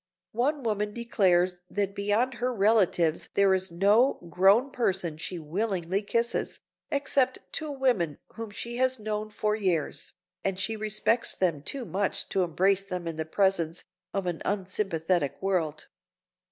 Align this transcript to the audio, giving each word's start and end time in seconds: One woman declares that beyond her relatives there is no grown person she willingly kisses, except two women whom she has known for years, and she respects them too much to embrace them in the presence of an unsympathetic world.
One 0.33 0.63
woman 0.63 0.93
declares 0.95 1.61
that 1.69 1.93
beyond 1.93 2.33
her 2.33 2.51
relatives 2.51 3.29
there 3.35 3.53
is 3.53 3.69
no 3.69 4.13
grown 4.31 4.71
person 4.71 5.15
she 5.17 5.37
willingly 5.37 6.01
kisses, 6.01 6.59
except 6.89 7.37
two 7.51 7.71
women 7.71 8.17
whom 8.33 8.49
she 8.49 8.77
has 8.77 8.97
known 8.97 9.29
for 9.29 9.55
years, 9.55 10.13
and 10.43 10.59
she 10.59 10.75
respects 10.75 11.33
them 11.35 11.61
too 11.61 11.85
much 11.85 12.27
to 12.29 12.41
embrace 12.41 12.81
them 12.81 13.07
in 13.07 13.17
the 13.17 13.25
presence 13.25 13.83
of 14.11 14.25
an 14.25 14.41
unsympathetic 14.43 15.39
world. 15.39 15.85